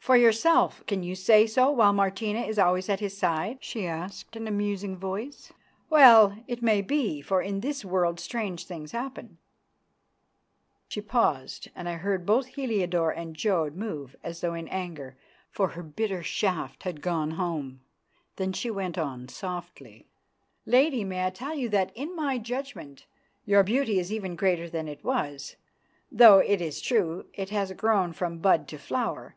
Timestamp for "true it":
26.80-27.50